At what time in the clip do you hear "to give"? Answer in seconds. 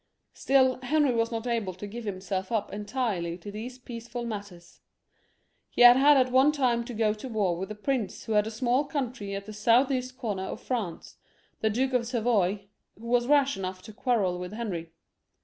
1.75-2.05